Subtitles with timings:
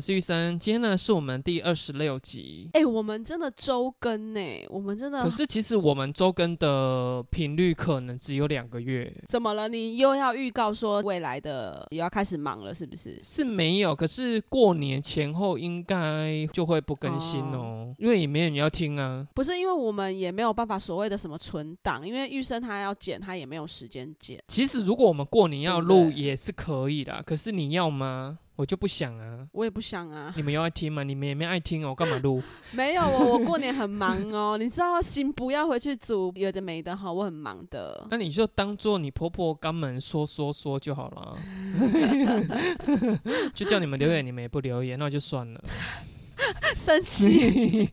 [0.00, 2.70] 我是玉生，今天呢是我们第二十六集。
[2.72, 9.68] 哎、我们真的周更呢，我们真的可是其实我们周更的频率可能只有两个月，怎么了？
[9.68, 13.20] 你又要预告说未来的也要开始忙了，是不是？
[13.22, 13.94] 是没有。
[13.94, 19.26] 可是过年前后应该就会不更新哦，因为也没人要听啊。
[19.34, 24.42] 不是因为我们也没有办法所谓的什么存档，因为玉生他要剪，他也没有时间剪。
[24.48, 28.38] 其实如果我们过年要录也是可以的，可是你要吗？
[28.60, 29.46] 我就不想啊。
[29.52, 31.02] 我也不想啊，你们有爱听吗？
[31.02, 32.42] 你们也没爱听哦，干嘛录？
[32.72, 38.06] 没有哦，我过年很忙哦， 你知道，心不要回去煮，有的没的哈，我很忙的。
[38.10, 41.38] 那你就当做你婆婆肛门说说说就好了，
[43.54, 45.64] 就叫你们留言，你们也不留言，那就算了。
[46.76, 47.88] 生气。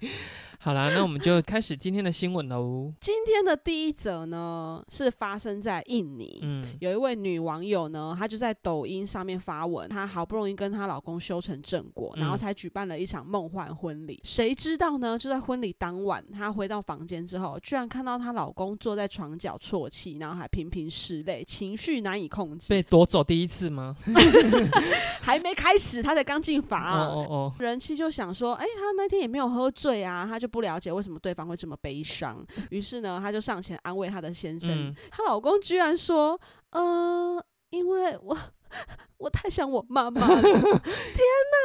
[0.59, 2.91] 好啦，那我们就开始今天的新闻喽。
[2.99, 6.39] 今天的第一则呢，是发生在印尼。
[6.41, 14.19] 嗯，有一位女网友呢，她就在抖音上面发文，她好不容易跟她老公修成正果，嗯然后才举办了一场梦幻婚礼。
[14.23, 15.17] 谁知道呢？
[15.17, 22.67] 就在婚礼当晚，她回到房间之后，居然看到她老公坐在床角啜泣，然后还频频拭泪，情绪难以控制。
[22.69, 23.95] 被夺走第一次吗？
[25.21, 27.05] 还没开始，她才刚进房、啊。
[27.05, 32.45] 哦哦哦，人妻就想说，哎、她那天也没有喝醉啊，她就不了解为什么对方会这么悲伤。
[32.71, 34.69] 于是呢，她就上前安慰她的先生。
[34.71, 36.39] 嗯她老公居然说，
[36.71, 38.37] 呃，因为我
[39.17, 40.51] 我太想我妈妈了，天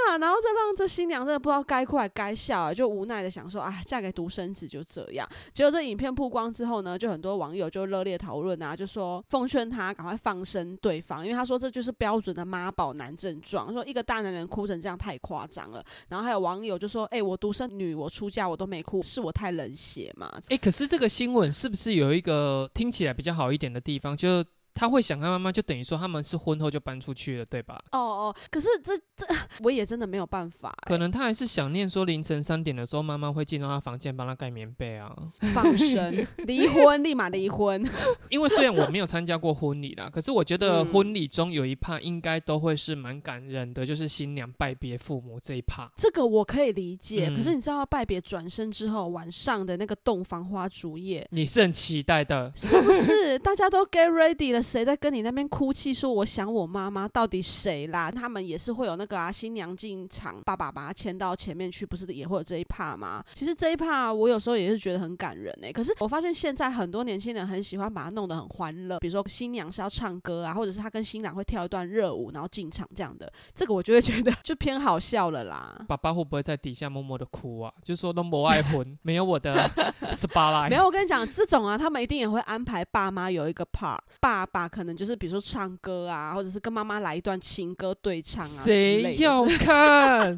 [0.08, 0.19] 哪！
[0.19, 5.28] 然后这让这新娘真的不知道该哭还该笑啊，就无奈的想说，哎，嫁给独生子就这样。
[5.53, 15.84] 结果这影片曝光之后呢，就很多网友就热烈讨论啊，就说奉劝他赶快放生对方，因为他说这就是标准的妈宝男症状，说一个大男人哭成这样太夸张了。
[16.08, 20.33] 然后还有网友就说，哎、我独生女，我出嫁我都没哭，是我太冷血嘛？
[20.48, 24.17] 哎、可是这个新闻是不是有一个听起来比较好一点的地方？
[24.17, 24.42] 就
[24.74, 27.78] 他会想他妈妈，就等于说他们是婚后就搬出去了，对吧？
[27.92, 29.27] 哦哦，可是这这
[29.62, 35.14] 我也真的没有办法、欸可能他还是想念说凌晨三点的时候，妈妈会进到他房间帮他盖棉被啊。
[35.55, 37.83] 放生，离婚，立马离婚。
[38.28, 45.90] 因为虽然我没有参加过婚礼啦，可是我觉得嗯婚礼中有一趴应该都会是蛮感人的，就是新娘拜别父母这一趴。
[45.96, 54.61] 这个我可以理解，嗯可是你知道拜别转身之后，晚上的那个洞房花烛夜，你是很期待的，是不是大家都 get ready 了？
[54.62, 57.08] 谁在跟你那边哭泣说我想我妈妈？
[57.08, 58.11] 到底谁啦？
[58.11, 63.22] 他们也是会有那个啊，新娘进场，爸爸把她牵到前面去，不是也会有这一趴吗？
[63.34, 75.84] 其实这一趴我有时候也是觉得很感人哎、可是我发现现在很多年轻人很喜欢把它弄得很欢乐，比如说新娘是要唱歌啊，或者是他跟新郎会跳一段热舞，然后进场这样的，这个我就会觉得就偏好笑了啦。
[75.89, 77.72] 爸爸会不会在底下默默的哭啊？
[77.84, 79.55] 就说都不爱婚， 没有我的
[80.17, 80.70] spotlight。
[80.70, 88.46] 没有，我跟你讲，这种啊，他们一定也会安排爸妈有一个 part，爸爸可能就是比如说唱歌啊，或者是跟妈妈来一段情歌对唱啊。
[88.63, 90.36] 谁要看？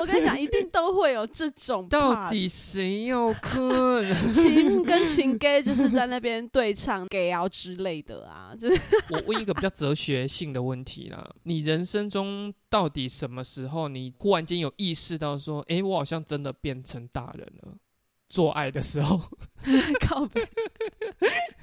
[0.00, 3.58] 我跟你讲，一定都会有这种 到底谁要看？
[4.32, 8.80] 情跟情 gay 就是在那边对唱 gay 啊之类的啊，就是
[9.10, 17.74] 我问一个比较哲学性的问题啦，你人生中到底什么时候你忽然间有意识到说，诶，我好像真的变成大人了？
[18.28, 19.20] 做爱的时候，
[20.06, 20.46] 靠背。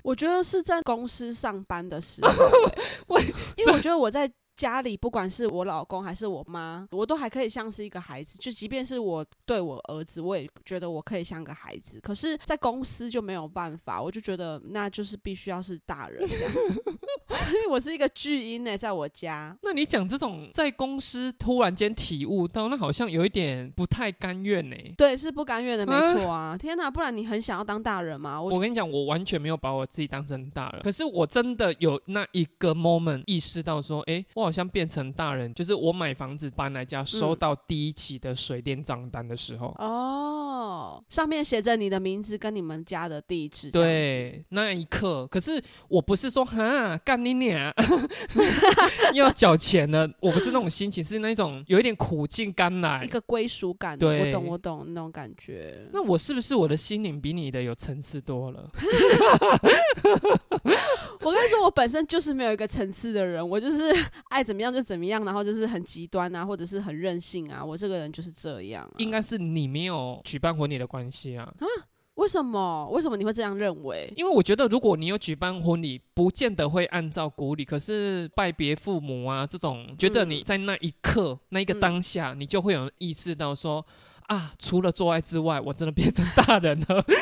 [0.03, 2.77] 我觉得是在公司上班的时候、欸
[3.07, 3.19] 我
[3.57, 8.37] 因为我觉得我在家里，不管是我老公还是我妈，我都还可以像是一个孩子。
[8.39, 11.99] 就即便是我对我儿子，我也觉得我可以像个孩子。
[11.99, 16.51] 可是，在公司就没有办法，我就觉得那就是必须要是大人这样。
[17.27, 19.55] 所以我是一个巨婴呢、在我家。
[19.61, 24.75] 那你讲这种在公司突然间体悟到，那好像有一点不太甘愿呢。
[24.97, 26.55] 对，是不甘愿的，没错啊！
[26.57, 28.41] 天哪，不然你很想要当大人吗？
[28.41, 39.75] 我我跟你讲，我完全没有把我自己当成大人，可是我真的有那一个 moment 意识到说，诶，我好像变成大人，就是我买房子搬来家，收嗯到第一期的水电账单的时候。
[39.79, 43.71] 哦，上面写着你的名字跟你们家的地址。
[43.71, 47.73] 对，那一刻，可是我不是说哈干你娘，
[49.13, 53.07] 又要缴钱了，我不是那种心情，是那种有一点苦尽甘来一。
[53.07, 53.97] 个归属感。
[53.97, 55.87] 对我懂，我懂那种感觉。
[55.91, 58.69] 那我是不是我的心灵比你的有层次多了？
[61.21, 63.83] 我跟你说，我本身就是没有一个层次的人，我就是
[64.35, 67.63] 爱怎么样就怎么样，然后就是很极端啊，或者是很任性啊。
[67.63, 68.91] 我这个人就是这样、啊。
[68.97, 71.49] 应该是你没有举办婚礼的关系啊。
[72.15, 72.89] 为什么？
[72.91, 74.11] 为什么你会这样认为？
[74.17, 77.63] 因为我觉得，如果你有举办婚礼，不见得会按照古礼。
[77.63, 83.85] 可是拜别父母啊，这种，觉得你在那一刻、那一个当下，你就会有意识到说，
[84.27, 87.05] 啊，除了做爱之外，我真的变成大人了。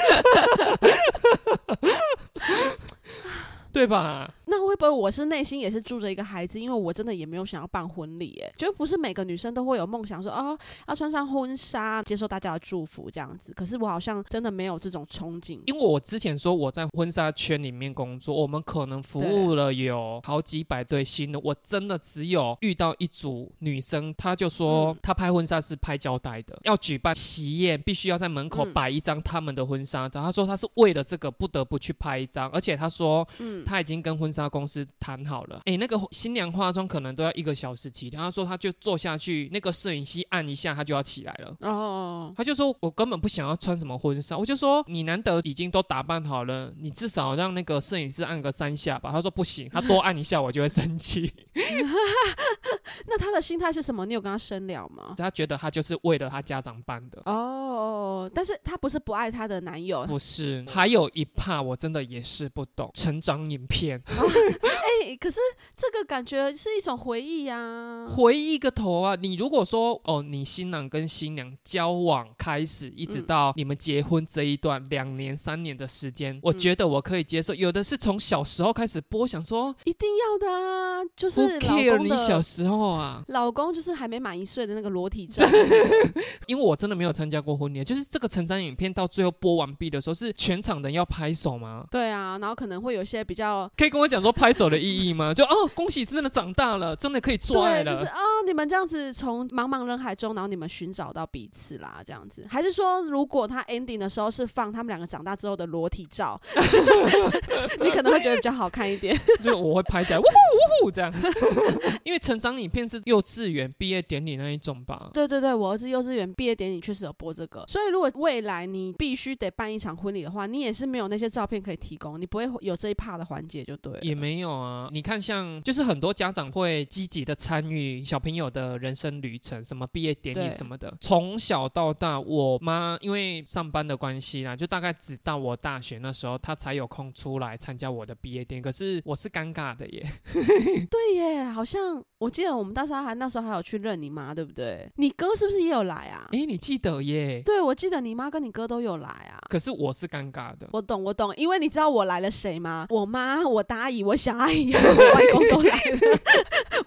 [3.74, 4.32] 对吧？
[4.46, 6.60] 那会不会我是内心也是住着一个孩子？
[6.60, 13.52] 因为我真的也没有想要办婚礼，哎，就不是每个女生都会有梦想说哦，要穿上婚纱，接受大家的祝福这样子。
[13.54, 30.22] 可是我好像真的没有这种憧憬，因为我之前说我在婚纱圈里面工作，我们可能服务了有好几百对新人，我真的只有遇到一组女生，她就说她拍婚纱是拍胶带的，要举办喜宴，必须要在门口摆一张他们的婚纱照。
[30.22, 41.56] 她说她是为了这个不得不去拍一张，而且她说，嗯，她已经跟婚纱公司谈好了，哎，那个新娘化妆可能都要一个小时起，她说她就坐下去，那个摄影师按一下，她就要起来了。
[41.62, 49.12] 哦，她就说我根本不想要穿什么婚纱，我就说你难得已经都打扮好了，你至少让那个摄影师按个三下吧。
[49.12, 51.32] 她说不行，她多按一下我就会生气。
[53.08, 54.06] 那她的心态是什么？
[54.06, 55.14] 你有跟她深聊吗？
[55.18, 57.22] 她觉得她就是为了她家长办的。
[57.26, 60.64] 哦，但是她不是不爱她的男友，不是。
[60.68, 64.02] 还有一怕我真的也是不懂成长影片。
[64.10, 65.40] 哎，可是
[65.76, 69.16] 这个感觉是一种回忆呀，回忆个头啊！
[69.20, 77.54] 你如果说哦，你新郎跟新娘交往开始，一直到你们结婚这一段两年三年的时间，我觉得我可以接受。
[77.54, 85.46] 有的是从小时候开始播，想说一定要的啊，就是老公你小时候啊，老公就是还没满一岁的那个裸体照。
[86.48, 91.86] 因为我真的没有参加过婚礼，就是这个成长影片到最后播完毕的时候，是全场人要拍手吗？
[91.92, 93.43] 对啊，然后可能会有一些比较，
[93.78, 95.34] 可以跟我讲说拍手的意义吗？
[95.36, 97.94] 就哦，恭喜真的长大了，真的可以做爱了。
[97.94, 102.46] 就是啊，你们这样子从茫茫人海中，然后你们寻找到彼此啦，这样子。
[102.50, 106.40] 还是说，如果他 ending 的时候是放他们两个长大之后的裸体照，
[107.82, 109.20] 你可能会觉得比较好看一点。
[109.44, 111.14] 就我会拍起来，呜呼呜呼这样。
[112.04, 115.10] 因为成长影片是幼稚园毕业典礼那一种吧？
[115.14, 117.64] 对对对，我儿子幼稚园毕业典礼确实有播这个。
[117.68, 123.98] 所以如果未来你必须得办一场婚礼的话，你也是没有那些照片可以提供，你不会有这一 part 的环节就对。
[124.02, 130.96] 也没有啊，你看像就是很多家长会积极的参与小朋友的人生旅程，什么毕业典礼什么的。
[131.02, 138.64] 从小到大，我妈因为上班的关系啦，就大概只到我大学那时候，她才有空出来参加我的毕业典礼。
[138.64, 140.06] 可是我是尴尬的耶。
[140.90, 144.90] 对耶，好像我记得我们大时还那时候还有去认你妈，对不对？
[144.98, 146.28] 你哥是不是也有来啊？
[146.32, 147.42] 哎，你记得耶？
[147.44, 149.40] 对，我记得你妈跟你哥都有来啊。
[149.50, 150.68] 可是我是尴尬的。
[150.72, 152.86] 我懂，我懂，因为你知道我来了谁吗？
[152.90, 156.20] 我妈、我大姨、我小阿姨、 我外公都来了。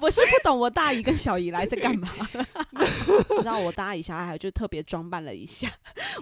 [0.00, 2.08] 我是不懂我大姨跟小姨来这干嘛。
[3.30, 5.68] 你知道我大姨、小阿姨就特别装扮了一下。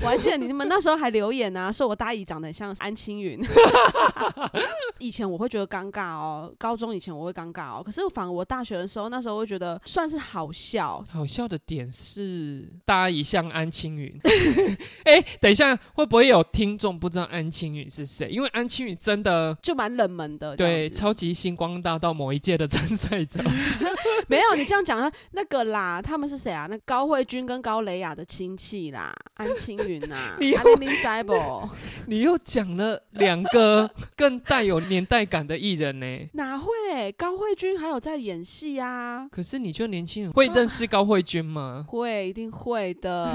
[0.01, 3.41] 我还记得你们那时候还留言啊，说我大姨长得像安青云。
[4.99, 7.83] 以前我会觉得尴尬哦，高中以前我会尴尬哦。
[7.85, 11.05] 可是反而我大学的时候，那时候会觉得算是好笑。
[11.11, 14.13] 好笑的点是大阿姨像安青云。
[15.05, 18.29] 哎，等一下，会不会有听众不知道安青云是谁？
[18.29, 20.57] 因为安青云真的就蛮冷门的。
[20.57, 23.41] 对，超级星光大道某一届的参赛者。
[24.29, 26.67] 没有，你这样讲那个啦，他们是谁啊？
[26.69, 30.37] 那高慧君跟高蕾雅的亲戚啦， 安青云呐。
[30.41, 31.35] 你又林在不？
[32.07, 36.29] 你又讲了两个更带有年代感的艺人呢？
[36.35, 37.13] 哪会？
[37.17, 39.27] 高慧君还有在演戏啊？
[39.31, 41.85] 可是你就年轻人会认识高慧君吗？
[41.89, 43.33] 会，一定会的。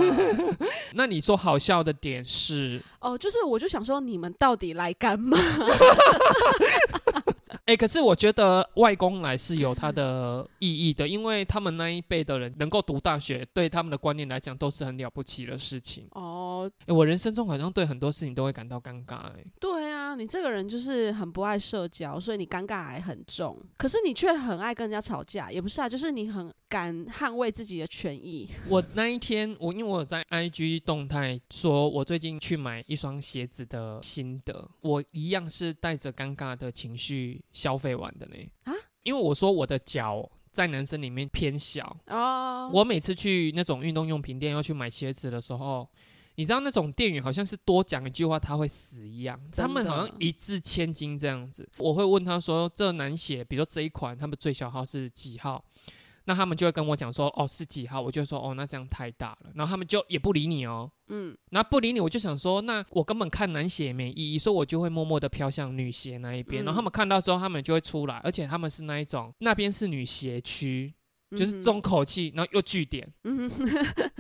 [0.94, 2.82] 那你说好笑的点是？
[3.00, 5.38] 哦，就是我就想说，你们到底来干嘛？
[7.70, 16.08] 哎，可是我觉得外公来是有他的意义的，因为他们那一辈的人能够读大学，对他们的观念来讲都是很了不起的事情。
[16.14, 19.18] 哦，我人生中好像对很多事情都会感到尴尬。
[19.18, 23.56] 哎，对啊，你这个人就是很不爱社交，所以你尴尬还很重。
[23.78, 28.50] 可是你却很爱跟人家吵架，也不是啊，就是你很敢捍卫自己的权益。
[28.68, 37.40] 我那一天，我因为我在 IG 动态说我最近去买一双鞋子的心得，我一样是带着尴尬的情绪。
[37.60, 38.74] 消费完的呢啊，
[39.04, 45.88] 因为我说我的脚在男生里面偏小哦，我每次去那种运动用品店要去买鞋子的时候，
[46.36, 51.68] 你知道那种店员好像是多讲一句话他会死一样，他们好像一字千金这样子。
[51.78, 55.64] 我会问他说这男鞋，比如说这一款，他们最小号是几号？
[56.30, 58.00] 那他们就会跟我讲说，哦是几号？
[58.00, 59.50] 我就说，哦那这样太大了。
[59.56, 66.64] 然后他们就也不理你哦，嗯，那不理你，我就想说，那我根本看男鞋也没意义，所以我就会默默的飘向女鞋那一边。
[66.64, 70.94] 然后他们看到之后，他们就会出来，而且他们是那一种，那边是女鞋区。
[71.32, 73.50] 就是这种口气，然后又句点，嗯，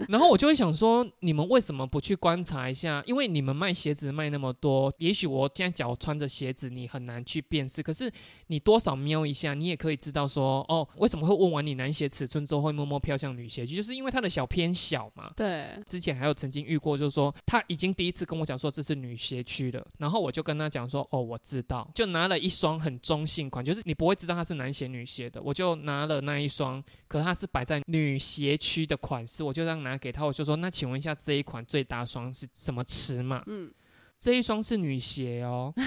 [0.07, 3.03] 然后我就会想说，你们为什么不去观察一下？
[3.07, 7.81] 因为你们卖鞋子卖那么多，也许我现在脚穿着鞋子，你很难去辨识。
[7.81, 8.11] 可是
[8.47, 15.31] 你多少瞄一下，你也可以知道说，哦，为什么会问完你男鞋尺寸之后会默默飘向女鞋区，就是因为他的小偏小嘛。
[15.35, 33.43] 对，之前还有曾经遇过，就是说他已经第一次跟我讲说这是女鞋区的，然后我就跟他讲说，哦，我知道，就拿了一双很中性款，就是你不会知道它是男鞋女鞋的，我就拿了那一双，可它是摆在女鞋区的款式，我就这样拿给他，我就说，那请问一下这一款最大双是什么尺码？
[33.47, 33.71] 嗯，
[34.19, 35.73] 这一双是女鞋哦。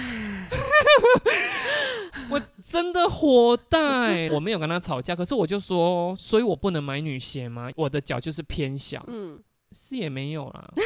[2.29, 7.71] 我真的火大、欸，我没有跟他吵架，可是我就说，所以我不能买女鞋吗？
[7.75, 10.73] 我的脚就是偏小，嗯，是也没有啦。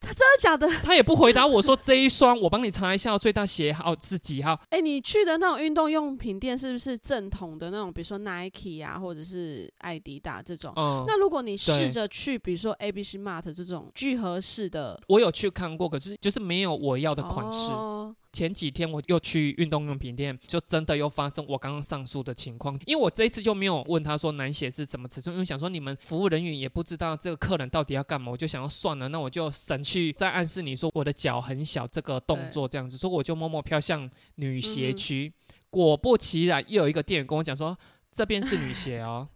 [0.00, 0.66] 他真的假的？
[0.82, 4.58] 他也不回答我说这一双，我帮你查一下最大鞋号是几号。
[4.70, 7.92] 哎、你去的那种运动用品店是不是正统的那种？
[7.92, 10.72] 比如说 Nike 啊，或者是艾迪达这种？
[10.76, 17.70] 嗯，那如果你试着去，比如说 ABC Mart 这种聚合式的我有去看过，可是就是没有我要的款式。
[17.70, 17.99] 哦
[18.32, 22.78] 前几天我又去运动用品店，就真的又发生我刚刚上述的情况。
[22.86, 35.32] 因为我这一次就没有问他说男鞋是什么尺寸，因为想说你们服务人员也不知道这个客人到底要干嘛，我就想要算了，那我就省去再暗示你说我的脚很小这个动作这样子，所以我就默默飘向女鞋区。
[35.68, 37.76] 果不其然，又有一个店员跟我讲说
[38.12, 39.28] 这边是女鞋哦。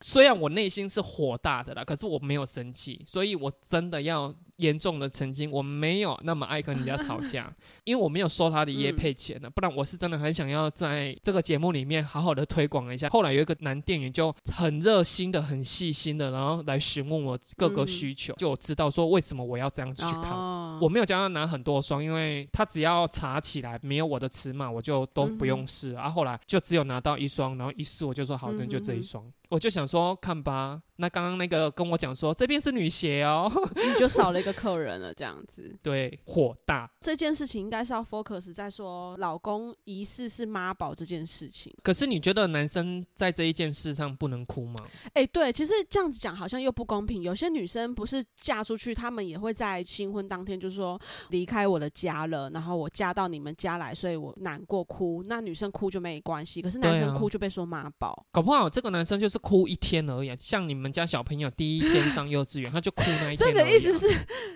[0.00, 7.50] 虽然我内心是火大的啦，可是我没有生气，所以我真的要严重的澄清，我没有那么爱跟人家吵架，
[7.84, 13.08] 因为我没有收他的业配钱呢，不然我是真的很想要在这个节目里面好好的推广一下。
[13.08, 20.30] 后来有一个男店员就很热心的、很细心的，然后来询问我各个需求，就我知道说为什么我要这样子去看。
[20.32, 25.94] 哦我没有叫他拿很多双，因为他只要查起来没有我的尺码，我就都不用试。
[25.94, 29.24] 啊，后来就只有拿到一双，然后一试我就说好，那就这一双。
[29.50, 35.74] 我就想说看吧，那刚刚那个跟我讲说这边是女鞋哦， 你就少了一个客人了，这样子。
[35.82, 36.90] 对，火大。
[37.00, 41.74] 这件事情应该是要 focus 在说老公疑似是妈宝这件事情。
[41.82, 44.74] 可是你觉得男生在这一件事上不能哭吗？
[45.14, 47.22] 哎、对，其实这样子讲好像又不公平。
[47.22, 51.00] 有些女生不是嫁出去，她们也会在新婚当天就说
[51.30, 55.22] 离开我的家了，然后我嫁到你们家来，所以我难过哭。
[55.26, 58.26] 那女生哭就没关系，可是男生哭就被说妈宝。
[58.32, 64.08] 搞不好这个男生就是哭一天而已啊，像你们家小朋友第一天上幼稚园，他就哭那一天、所以你的意思，是，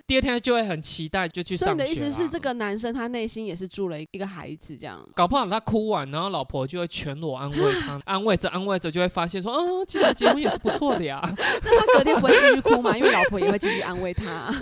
[0.07, 1.87] 第二天就会很期待就去所以上学、啊。
[1.87, 5.01] 你的意思是，这个男生他内心也是住了一个孩子，这样。
[5.15, 11.21] 搞不好他哭完，然后老婆就会全裸安慰他， 安慰着安慰着就会发现说，啊，其实结婚也是不错的呀。
[11.63, 12.97] 那他隔天不会继续哭吗？
[12.97, 14.53] 因为老婆也会继续安慰他，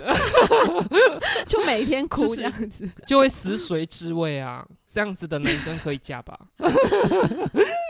[1.47, 2.87] 就每一天哭这样子。
[3.07, 4.65] 就会食髓知味啊。
[4.89, 6.37] 这样子的男生可以嫁吧？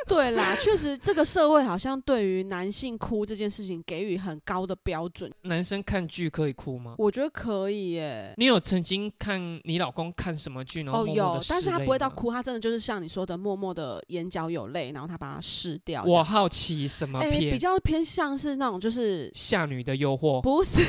[0.08, 6.96] 对啦，确实这个社会好像对于男性哭这件事情给予很高的标准，男生看剧可以哭吗？
[6.98, 8.34] 我觉得可以耶。
[8.38, 11.80] 你有曾经看你老公看什么剧，呢哦，有但是他。
[11.80, 16.04] 不会到哭，他真的就是像你说的，默默的眼角有泪，然后他把它拭掉。
[16.04, 17.52] 我好奇什么哎、片？
[17.52, 20.42] 比较偏向是那种就是夏女的诱惑。
[20.42, 20.84] 不是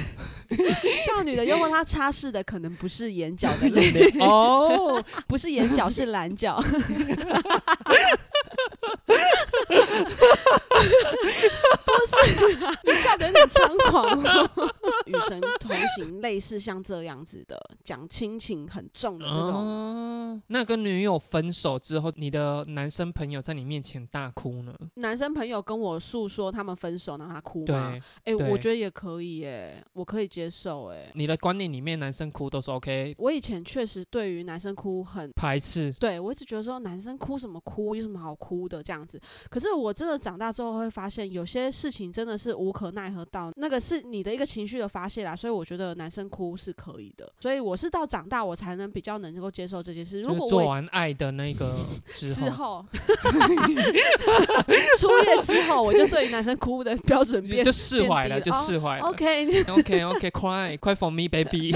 [1.07, 6.57] 夏女的诱惑》，他擦拭的可能不是眼角的泪， 哦，不是眼角是是懒觉
[11.87, 14.75] 不是啊，你笑得有点猖狂哦。
[15.07, 19.55] 与神同行，类似像这样子的，讲亲情很重的这种。
[19.55, 24.75] 哦，那跟女友分手之后，你的男生朋友在你面前大哭呢？
[24.95, 31.11] 男生朋友跟我诉说他们分手，让他哭对吗？，哎、对我觉得也可以哎，我可以接受哎。
[31.15, 35.93] 你的观念里面，男生哭都是 OK，我以前确实对于男生哭很排斥。
[35.95, 39.21] 对我一直觉得说男生哭什么哭，有什么好哭的这样子。
[39.49, 45.37] 可是我真的长大之后会发现，有些事情真的是无可奈何到，那个是你的一个情绪的发泄啦。
[45.37, 47.31] 所以我觉得男生哭是可以的。
[47.39, 50.23] 所以我是到长大我才能比较能够接受这件事。
[50.23, 51.77] 如果我完爱的那个
[52.11, 52.87] 之后，之后
[54.99, 59.05] 出夜之后，我就对男生哭的标准变就就释怀了，就释怀了。
[59.05, 61.75] OK，你就 OK OK cry cry for me baby，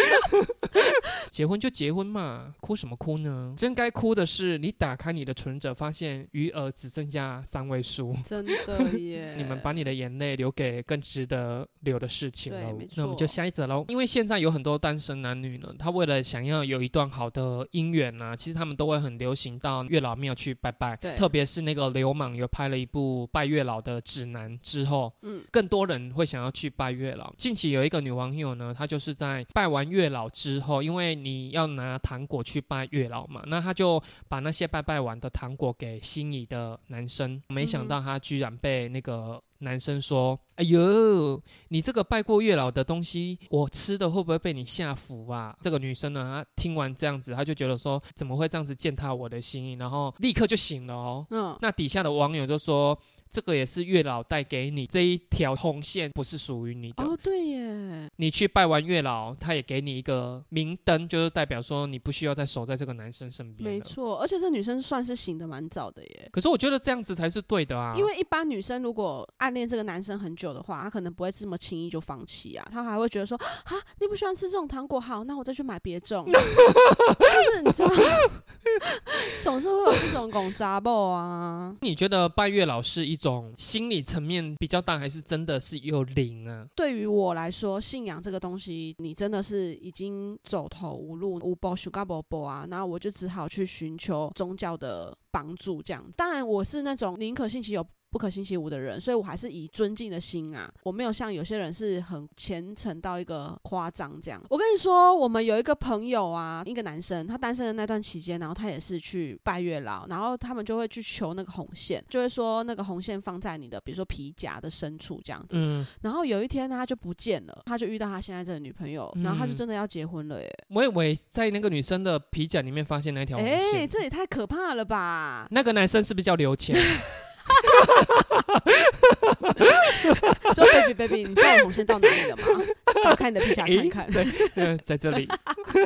[1.30, 3.54] 结婚就结婚嘛，哭什么哭呢？
[3.56, 8.14] 真该哭的是你打开你的存折，发现余额只剩下三位数。
[8.24, 12.60] 真的耶， 你们把你的眼泪留给更值得留的事情了。
[12.94, 13.84] 那我们就下一则喽。
[13.88, 20.96] 因为现在有很多单身男女呢，他为了想要有一段好的姻缘啊，其实他们都会很流行到月老庙去拜拜。
[20.96, 27.32] 对特别是那个流氓有拍了一部拜月老的指南之后，嗯，更多人会想要去拜月老。
[27.36, 39.42] 近期有一个女网友呢，她就是在拜完月老之后，因为你要拿糖果去拜月老嘛，那她就把那些拜拜完的糖果给心仪的男生，没想到他居然被那个。
[39.60, 51.26] 男生说：“哎呦，你这个拜过月老的东西，我吃的会不会被你吓服啊？”这个女生呢，她听完这样子，她就觉得说：“怎么会这样子践踏我的心意？”然后立刻就醒了哦。
[51.30, 52.96] 嗯，那底下的网友就说
[53.30, 57.04] ：“这个也是月老带给你这一条红线，不是属于你的。
[57.04, 63.70] 哦，对耶，你去拜完月老，他也给你一个明灯，就是代表说你不需要再守在这个男生身边。
[63.70, 66.28] 没错，而且这女生算是醒的蛮早的耶。
[66.32, 76.26] 可是我觉得这样子才是对的啊，因为一般女生如果暗恋这个男生很久的话，她可能不会这么轻易就放弃啊，她还会觉得说啊，你不喜欢吃这种糖果，好，那我再去买别种。
[76.32, 77.90] 就是你知道，
[79.40, 81.74] 总是会有这种 拱杂爆啊。
[81.80, 86.66] 你觉得拜月老是一种心理层面比较大，还是真的是有灵啊？
[86.74, 96.02] 对于我来说，信仰这个东西，你真的是已经走投无路，无波修嘎波波啊，然后我就只好去寻求宗教的帮助，这样。
[96.16, 97.84] 当然，我是那种宁可信其有。
[98.10, 104.42] 不可信其无的人，所以我还是以尊敬的心啊，我没有像有些人是很虔诚到一个夸张这样。
[104.48, 115.56] 我跟你说，我们有一个朋友啊，一个男生，他单身的那段期间，然后他也是去拜月老，然后他们就会去求那个红线，就会说那个红线放在你的比如说皮夹的深处这样子。
[115.58, 120.50] 嗯，然后有一天他就不见了，他就遇到他现在这个女朋友，然后他就嗯真的要结婚了耶！
[120.70, 125.46] 我以为在那个女生的皮夹里面发现那条红哎、线，这也太可怕了吧！
[125.50, 126.74] 那个男生是不是叫刘谦？
[130.54, 132.42] 说 baby baby，你知道我红线到哪里了吗？
[133.04, 134.26] 打开你的皮夹看看在
[134.56, 135.28] 呃在这里，，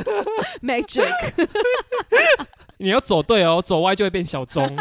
[0.63, 1.11] magic。
[2.83, 4.65] 你要走对哦，走歪就会变小钟。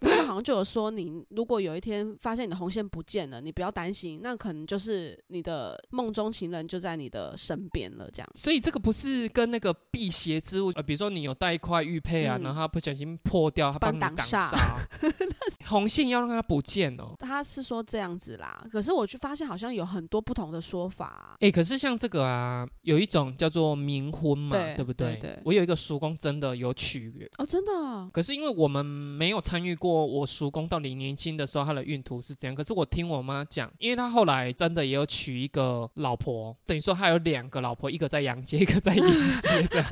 [0.00, 8.28] 他们好像就有说，你如果有一天发现你的红线不见了，你不要担心，那可能就是你的梦中情人就在你的身边了，这样。
[8.34, 14.76] 所以这个不是跟那个辟邪之物，呃，比如说你有带一块玉佩啊，嗯然后它不小心破掉，它帮你挡挡煞煞，
[15.66, 17.14] 红线要让它不见哦。
[17.18, 25.16] 他是说这样子啦，可是我就发现好像有很多不同的说法啊、哎、可是像这个啊，有一种叫做冥婚嘛，对不对？
[25.16, 39.02] 对对我有一个叔公真的有娶，哦，真的哦、可是因为我们没有参与过我叔公到底年轻的时候他的运途是怎样，可是我听我妈讲，因为他后来真的也有娶一个老婆，等于说他有两个老婆，一个在阳间，一个在阴
[39.40, 39.86] 间这样。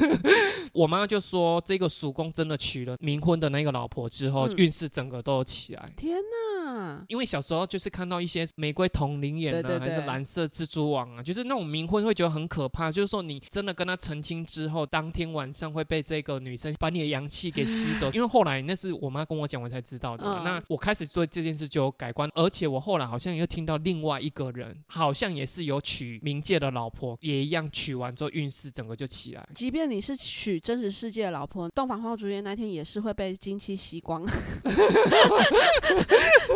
[0.72, 5.84] 我妈就说，这个叔公真的娶了冥婚的那个老婆之后，嗯运势整个都有起来。
[5.96, 7.04] 天哪！
[7.08, 12.92] 因为小时候就是看到一些玫瑰同龄眼啊，对对对还是蓝色蜘蛛网啊，就是那种冥婚会觉得很可怕。
[12.92, 18.10] 就是说你真的跟他成亲之后，当天晚上会被这个女生把你的阳气给吸走。
[18.14, 29.48] 因为后来那是我妈跟我讲，我才知道的那我开始做这件事就有改观，而且我后来好像又听到另外一个人，好像也是有娶冥界的老婆，也一样娶完之后运势整个就起来。
[29.54, 34.24] 即便你是娶真实世界的老婆，洞房花烛夜那天也是会被精气吸光。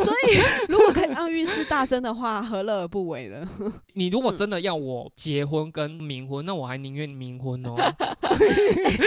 [0.05, 3.49] 所以，如果可以让运势大增的话，何乐而不为呢？
[3.95, 7.75] 你如果嗯真的要我结婚跟冥婚，那我还宁愿冥婚哦。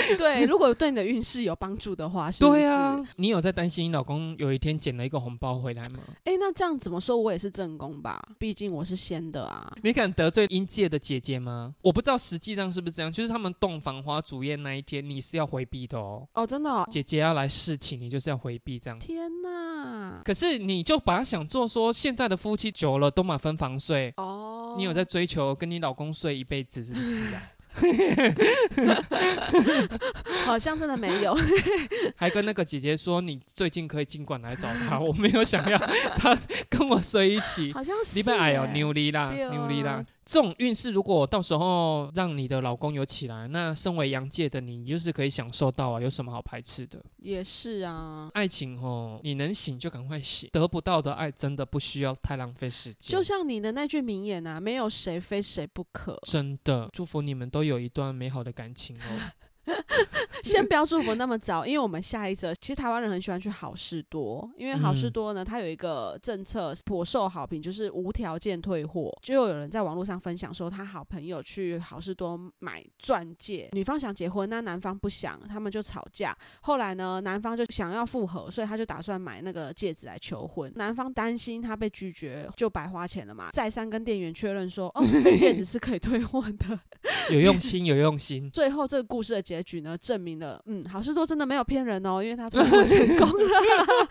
[0.17, 5.99] 对，如果对你的运势有帮助的话，是不是对啊，，你有在担心你老公有一天捡了一个红包回来吗？
[6.25, 7.17] 哎、那这样怎么说？
[7.17, 9.71] 我也是正宫吧，毕竟我是先的啊。
[9.81, 11.73] 你敢得罪阴界的姐姐吗？
[11.81, 16.27] 我不知道实际上是不是这样，就是他们洞房花烛夜那一天，你是要回避的哦。
[16.33, 18.99] 哦，真的、哦，姐姐要来侍寝，你就是要回避这样。
[18.99, 20.21] 天哪！
[20.23, 27.41] 可是你就把它想做说，现在的夫妻久了都嘛分房睡，哦，你有在追求跟你老公睡一辈子是不是啊？
[30.45, 31.37] 好像真的没有。
[32.15, 35.77] 还跟那个姐姐说，你最近可以尽管来找她， 我没有想要
[36.15, 36.37] 她
[36.69, 37.71] 跟我睡一起。
[37.73, 40.03] 好像是、你被哎呦欸牛力啦，牛力啦！
[40.27, 47.01] 这种运势如果到时候让你的老公有起来，那身为阳界的你，你就是可以享受到啊，有什么好排斥的？
[47.19, 48.29] 也是啊。
[48.33, 53.09] 爱情哦，你能醒就赶快醒，得不到的爱真的不需要太浪费时间。
[53.09, 56.19] 就像你的那句名言啊，没有谁非谁不可。
[56.23, 59.31] 真的祝福你们都有一段美好的感情哦。
[60.43, 69.11] 先不要祝福那么早，因为我们下一则，其实台湾人很喜欢去好事多，因为好事嗯多呢，它有一个政策颇受好评，就是无条件退货。
[69.21, 76.35] 就有人在网络上分享说，他好朋友去好事多买钻戒，女方想结婚，那男方不想，他们就吵架。
[76.61, 80.71] 后来呢，男方就想要复合，所以他就打算买那个戒指来求婚。
[80.75, 86.79] 男方担心他被拒绝就白花钱了嘛，再三跟店员确认说，哦，这戒指是可以退 货的。
[87.31, 88.49] 有用心，有用心。
[88.51, 94.07] 最后这个故事的结局呢，证明了，嗯，好事多真的没有骗人哦，因为他退货成功了。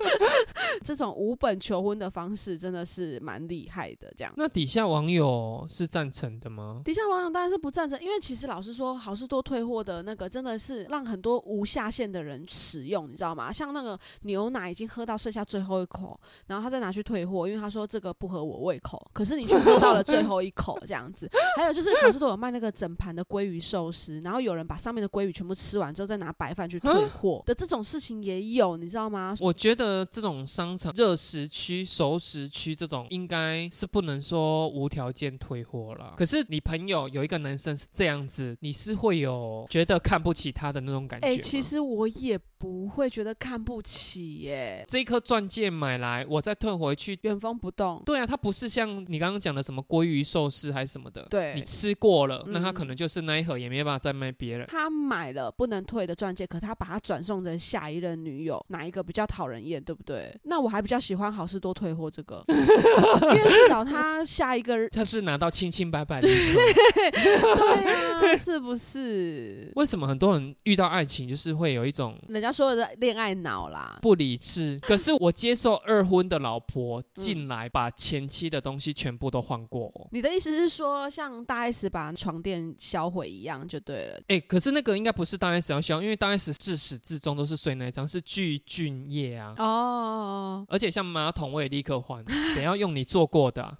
[0.82, 4.32] 这种无本求婚的方式真的是蛮厉害的，这样。
[4.36, 6.80] 那底下网友是赞成的吗？
[6.84, 13.52] 底下网友当然是不赞成，因为其实老实说，好事多退货的那个真的是让很多无下限的人使用，你知道吗？
[13.52, 21.30] 像那个牛奶已经喝到剩下最后一口，然后他再拿去退货，因为他说这个不合我胃口，可是你却喝到了最后一口这样子。
[21.56, 29.34] 还有就是好事多有卖那个整盘的鲑鱼寿司，然后有人把上面的鲑鱼全部吃完之后再拿白饭去退货的这种事情也有，你知道吗？
[29.40, 36.14] 我觉得这种商场热食区、熟食区这种，应该是不能说无条件退货了。
[36.16, 41.36] 可是你朋友有一个男生是这样子，你是会有觉得看不起他的那种感觉？
[41.38, 47.18] 其实我也不会觉得看不起耶，这一颗钻戒买来，我再退回去。
[47.22, 48.02] 原封不动。
[48.04, 54.66] 对啊，它不是像你刚刚讲的什么鲑鱼寿司还是什么的，对你吃过了，那他嗯可能就是那一盒也没办法再卖别人。
[54.68, 60.30] 他买了不能退的钻戒，可他把它转送成下一任女友，哪一个比较讨人厌，对不对？
[60.44, 66.28] 那我还比较喜欢好事多退货这个， 因为至少他下一个 他是拿到清清白白的。
[66.28, 69.72] 对啊，是不是？
[69.76, 74.78] 为什么很多人遇到爱情就是会有一种人家说的恋爱脑啦，不理智？
[74.80, 80.08] 可是我接受二婚的老婆进来，把前妻的东西全部都换过哦。
[80.12, 84.20] 你的意思是说，像大 S 把床垫销毁一样就对了？
[84.28, 89.54] 哎、可是那个应该不是大 S 要销，因为大 S 自始至终都是睡那一张，是巨俊晔啊。
[89.58, 93.76] 哦，而且像马桶我也立刻换， 谁要用你做过的啊、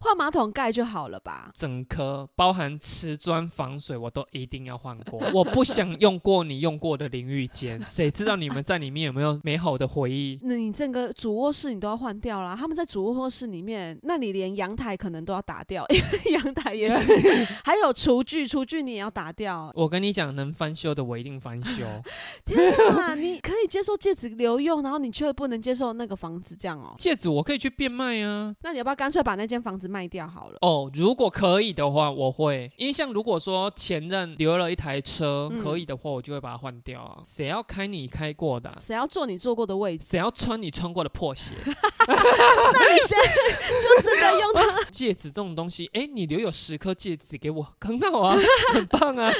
[0.00, 1.50] 换马桶盖就好了吧？
[1.54, 5.20] 整颗包含瓷砖防水我都一定要换过。
[5.32, 10.38] 我不想用过你用过的淋浴间，谁知道你们在里面有没有美好的回忆？
[10.42, 12.56] 那你整个主卧室你都要换掉啦。
[12.58, 17.14] 他们在主卧室里面，那你连阳台可能都要打掉， 因为阳台也是，
[17.64, 19.70] 还有厨具，厨具你也要打掉。
[19.74, 21.84] 我跟你讲，能翻修的我一定翻修。
[22.44, 22.58] 天
[22.96, 26.94] 哪，你可以接受戒指留用，然后你却不能接受那个房子这样哦？
[26.98, 28.54] 戒指我可以去变卖啊。
[28.62, 30.58] 那你要不要干脆把那间房子卖掉好了？
[30.62, 37.18] 哦，如果可以的话，我会，因为像如果说前任留了一台车，嗯可以的话，我就会把它换掉啊。
[37.24, 40.06] 谁要开你开过的啊、谁要坐你坐过的位置？
[40.06, 41.54] 谁要穿你穿过的破鞋？
[41.66, 43.18] 那你先
[43.82, 44.84] 就真的用它？
[44.90, 48.36] 戒指这种东西，哎，你留有十颗戒指给我，很好啊，
[48.72, 49.30] 很棒啊。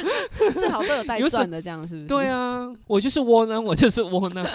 [0.55, 2.07] 最好都有带钻的，这样是不是？
[2.07, 4.47] 对啊，我就是窝囊，我就是窝囊。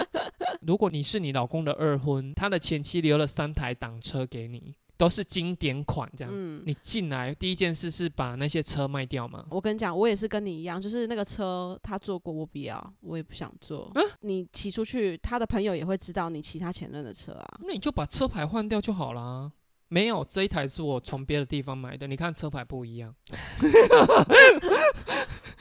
[0.62, 6.32] 如果你是你老公的二婚，他的前妻留了三台挡车给你，都是经典款，这样。
[6.34, 6.62] 嗯。
[6.64, 9.44] 你进来第一件事是把那些车卖掉吗？
[9.50, 13.90] 我跟你讲，我也是跟你一样，就是那个车他坐过，我不要，我也不想坐。
[13.94, 17.58] 啊你骑出去，他的朋友也会知道你骑他前任的车啊。
[17.60, 19.52] 那你就把车牌换掉就好啦。
[19.94, 23.14] 没有，这一台是我从别的地方买的，你看车牌不一样。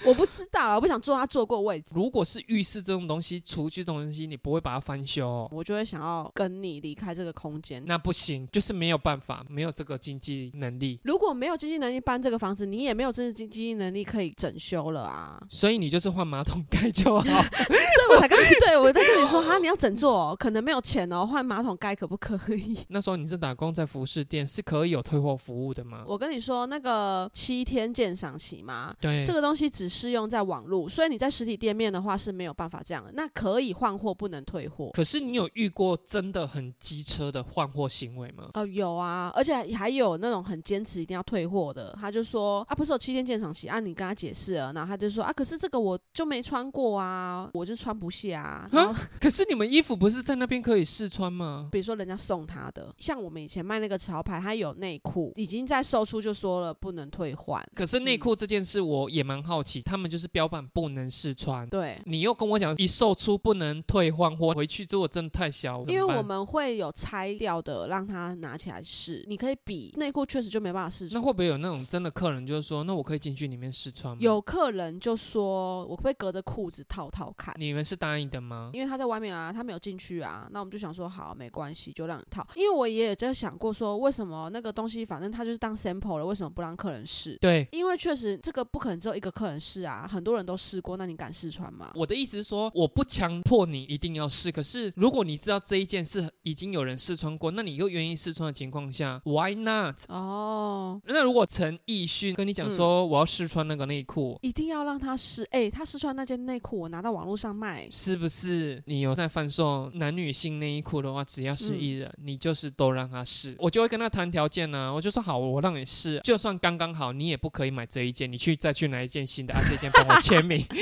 [0.06, 7.82] 我不知道啊，我不想坐他坐过位置，如果是浴室这种东西、厨具这种东西，你不会把它翻修哦、我就会想要跟你离开这个空间。
[7.86, 15.41] 那不行，就是没有办法，没有这个经济能力，如果没有经济能力搬这个房子，你也没有这经经济能力可以整修了啊。
[15.48, 17.24] 所以你就是换马桶盖就好。
[17.24, 22.78] 所以我才刚对我在跟你说，哈，你要整座哦，可能没有钱哦，换马桶盖可不可以？
[22.89, 26.04] 那时候你是打工在服饰店，是可以有退货服务的吗？
[26.08, 33.12] 我跟你说，那个七天鉴赏期嘛，对，这个东西只适用在网络，所以你在实体店面的话是没有办法这样的。
[33.14, 34.92] 那可以换货，不能退货。
[34.94, 38.50] 可是你有遇过真的很机车的换货行为吗？
[38.54, 48.70] 哦，有啊，而且还有那种很坚持一定要退货的，他就说啊，不是有七天鉴赏期啊，你跟他解释了，然后他就说啊，可是这个我就没穿过啊，我就穿不下啊。
[49.20, 51.70] 可是你们衣服不是在那边可以试穿吗？
[51.72, 57.63] 比如说人家送他的，像我们以前卖那个潮牌，它有内裤，已经在售出就说了不能退换。
[57.73, 61.67] 可是内裤这件事我也蛮好奇，他们就是标榜不能试穿。
[61.69, 69.23] 对，你又跟我讲一售出不能退换货，回去之后真的太小，因为我们会有拆掉的，让他拿起来试。
[69.28, 71.21] 你可以比内裤，确实就没办法试穿。
[71.21, 74.19] 那会不会有那种真的客人就是说，那我可以进去里面试穿吗？
[74.21, 77.54] 有客人就说，我可不可以隔着裤子套套看？
[77.58, 78.71] 你们是答应的吗？
[78.73, 82.45] 因为他在外面啊，他没有进去啊，那我们就想说好，没关系，就让你套。
[82.56, 87.38] 因为我也有在想过说，说，为什么那个东西反正他就是当 sample 了，为什么不让客人试？
[87.40, 87.68] 对。
[87.72, 91.92] 因为确实这个不可能只有一个客人试啊，很多人都试过，那你敢试穿吗？
[91.96, 100.02] 我的意思是说，我不强迫你一定要试，可是如果你知道这一件是已经有人试穿过，那你又愿意试穿的情况下，Why not？
[100.10, 105.44] 哦，那如果陈奕迅跟你讲说我要试穿那个内裤，一定要让他试。
[105.52, 108.82] 哎，他试穿那件内裤，我拿到网络上卖，是不是？
[108.86, 114.93] 你有在贩售男女性内衣裤的话，只要是艺人，你就是都让他试，我就会跟他谈条件呢。
[114.93, 120.65] 我就说好，我让你试，就算刚刚好，你也不可以买这一件，你去再去拿一件新的，啊，这件帮我签名。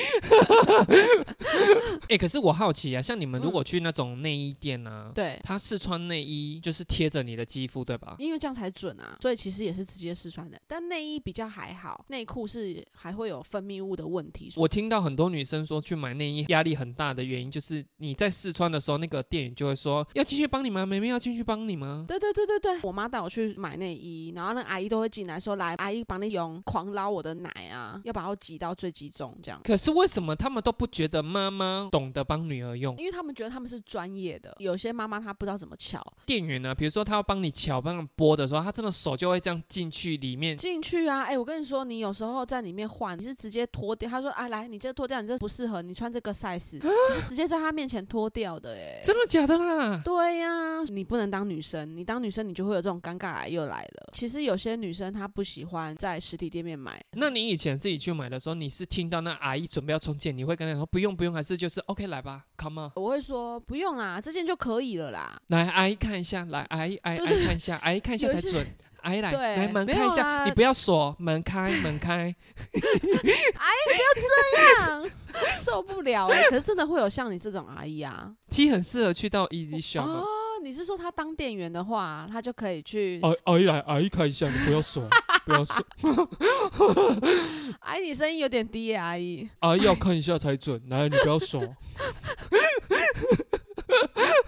[2.09, 8.15] 哎，可是我好奇啊，像你们如果去那种内衣店呢，对，他试穿内衣就是贴着你的肌肤，对吧？
[8.19, 10.59] 因为这样才准啊，所以其实也是直接试穿的。
[10.67, 14.51] 但内衣比较还好，内裤是还会有分泌物的问题。
[14.55, 20.85] 我听到很多女生说去买内衣压力很大的原因，就是你在试穿的时候，那个店员就会说要继续帮你吗？
[20.85, 22.05] 妹妹要继续帮你吗？
[22.07, 29.61] 对对对对对，我妈带我去买内衣，然后那阿姨都会进来说来，阿姨帮你用狂捞我的奶啊，要把我挤到最集中这样。
[29.63, 32.93] 可是为什么他们都不觉得妈妈懂得帮女儿用？
[32.97, 36.05] 因为他们觉得他们是专业的，有些妈妈她不知道怎么瞧。
[36.25, 40.57] 店员呢，比如说他要帮你瞧、帮你拨的时候，他真的手就会这样进去里面。
[40.57, 41.21] 进去啊！
[41.23, 44.09] 哎，我跟你说，你有时候在里面换，你是直接脱掉。
[44.09, 48.73] 他说啊，来，你这脱掉，你这不适合你穿这个 size， 你是直接在他面前脱掉的。
[48.73, 50.01] 哎，真的假的啦？
[50.03, 54.09] 对呀，你不能当女生，你当女生你就会有这种尴尬癌又来了。
[54.13, 57.03] 其实有些女生她不喜欢在实体店面买。
[57.13, 62.91] 那你以前自己去买的时候，你是听到那阿姨准备要充钱，你会跟她说不用不用，还是就是 OK 来吧，Come on？
[62.95, 65.39] 我会说不用啦，这件就可以了啦。
[65.47, 68.65] 来，阿姨看一下，来，阿姨阿姨看一下， 阿姨看一下才准。
[69.01, 72.35] 阿姨来来门开一下，你不要锁门开门开。
[72.73, 75.09] 阿姨你不要这样，
[75.65, 76.43] 受不了哎！
[76.49, 80.03] 可是真的会有像你这种阿姨啊，T 很适合去到 Easy Shop。
[80.03, 80.23] 哦，
[80.63, 83.19] 你是说他当店员的话，他就可以去。
[83.23, 85.07] 阿阿姨来，阿姨看一下，你不要说，
[85.45, 85.83] 不要说。
[87.81, 89.49] 阿姨，你声音有点低耶，阿姨。
[89.59, 91.61] 阿姨要看一下才准，来，你不要锁。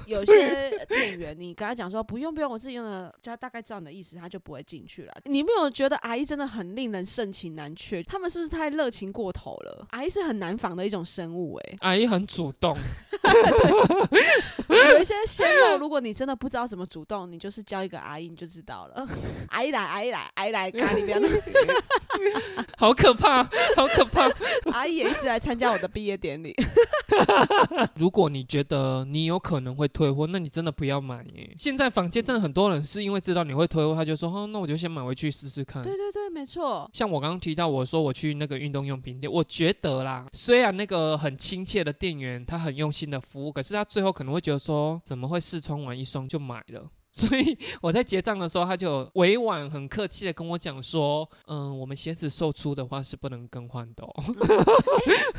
[0.05, 5.13] 有些店员，你跟他讲说不用不用，我自己用的，就他大概知道你的意思，他就不会进去了。
[5.25, 8.01] 你没有觉得阿姨真的很令人盛情难却？
[8.03, 9.87] 他们是不是太热情过头了？
[9.91, 12.75] 阿姨是很难防的一种生物，哎，阿姨很主动。
[14.69, 19.07] 有一些鲜肉，如果你真的不知道怎么主动，你就是教一个阿姨，你就知道了。
[19.49, 21.27] 阿姨来，阿姨来，阿姨来，咖喱不要那
[22.77, 23.43] 好可怕，
[23.75, 24.29] 好可怕。
[24.71, 26.55] 阿姨也一直来参加我的毕业典礼。
[27.95, 31.53] 如果你觉得你有可能会退货，那你真的不要买耶。
[31.57, 35.81] 现在坊间真的很多人是因为知道你会退货，他就说哦，那我就先买回去试试看。
[35.81, 36.89] 对对对，没错。
[36.93, 46.89] 像我刚刚提到，我说我去那个运动用品店，我觉得啦，虽然那个很亲切的店员，他很用心的服务，可是他最后可能会觉得说，怎么会试穿完一双就买了？
[47.13, 54.01] 所以我在结账的时候，他就委婉、很客气的跟我讲说：“嗯，我们鞋子售出的话是不能更换的。
[54.03, 54.23] ”哦。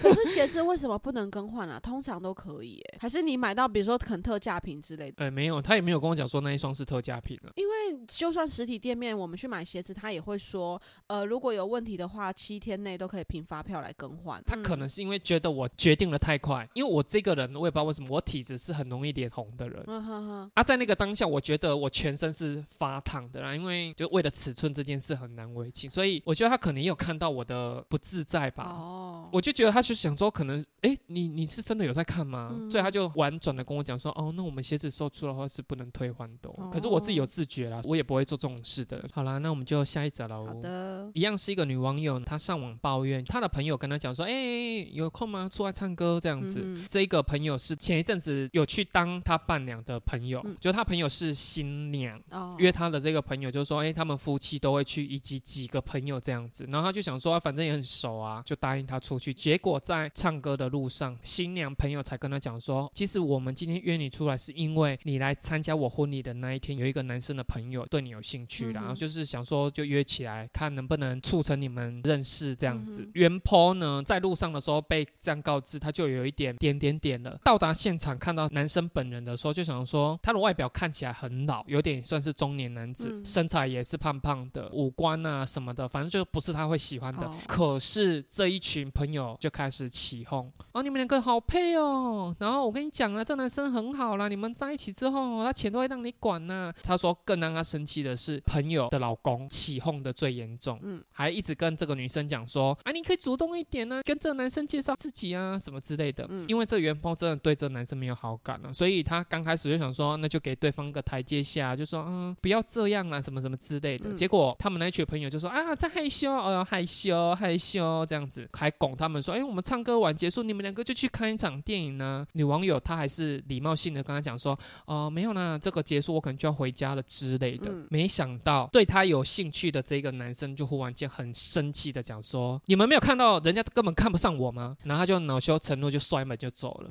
[0.00, 1.80] 可是鞋子为什么不能更换啊？
[1.80, 5.24] 通常都可以，哎，还是你买到比如说肯特价品之类的？
[5.24, 7.50] 哎，没有，他也没有跟我讲说那一双是特价品啊。
[7.56, 7.74] 因为
[8.06, 14.40] 就算实体店面我们去买鞋子，他也会说，呃，如果有问题的话，七天内都可以凭发票来更换。
[14.46, 19.82] 他可能是因为觉得我决定的太快，因为我这个人我也不知道为什么，我体质是很容易脸红的人。
[19.88, 20.50] 嗯哼哼。
[20.54, 21.63] 啊，在那个当下，我觉得。
[21.64, 28.64] 的我全身是发烫的啦，因为就为了尺寸这件事很难为情，所以我觉得他可能也有看到我的不自在吧。
[28.64, 32.54] 哦，我就觉得他就想说，可能哎，你你是真的有在看吗？
[32.70, 36.50] 所以他就婉转的跟我讲说，哦，那我们鞋子售出的话是不能退换的。
[36.70, 39.02] 可是我自己有自觉啦，我也不会做这种事的。
[39.12, 40.46] 好啦，那我们就下一则喽。
[40.46, 45.48] 好的，一样是一个女网友，她上网抱怨，她的朋友跟她讲说，哎，有空吗？
[45.50, 46.62] 出来唱歌这样子。
[46.88, 51.32] 这一个朋友是前一阵子有去当她伴娘的朋友，就她朋友是。
[51.54, 52.20] 新娘
[52.58, 77.38] 约他的这个朋友就说：“哎，他们夫妻都会去，以及几个朋友这样子。”然后他就想说：“反正也很熟啊，就答应他出去。”结果在唱歌的路上，新娘朋友才跟他讲说：“其实我们今天约你出来，是因为你来参加我婚礼的那一天，有一个男生的朋友对你有兴趣，然后就是想说就约起来，看能不能促成你们认识这样子。”原 po 呢，在路上的时候被这样告知，他就有一点点点点了。
[77.44, 81.43] 到达现场看到男生本人的时候，就想说他的外表看起来很。
[81.46, 87.30] 老有点算是中年男子，身材也是胖胖的，五官啊什么的，反正就不是他会喜欢的。
[87.46, 92.34] 可是这一群朋友就开始起哄，哦，你们两个好配哦。
[92.38, 96.72] 然后我跟你讲了，这男生很好啦，你们在一起之后，他钱都会让你管呢。
[96.82, 106.28] 他说更让他生气的是，朋友的老公起哄的最严重，嗯，还一直跟这个女生讲说，啊，你可以主动一点呢，跟这个男生介绍自己啊，什么之类的。
[106.48, 111.33] 因为这元芳真的对这男生没有好感了，所以他刚开始就想说，那就给对方一个台阶。
[111.34, 114.10] 阶下，就说嗯不要这样啊什么什么之类的。
[114.10, 122.24] 嗯结果他们那一群朋友就说啊在害羞，哦害羞害羞这样子，还拱他们说，哎我们唱歌完结束，你们两个就去看一场电影呢。
[122.32, 127.68] 女网友她还是礼貌性的跟他讲说，哦没有啦，这个结束我可能就要回家了之类的。
[127.68, 134.76] 嗯没想到对他有兴趣的这个男生就忽然间很生气的讲说，你们没有看到人家根本看不上我吗？
[134.84, 136.90] 然后他就恼羞成怒就摔门就走了。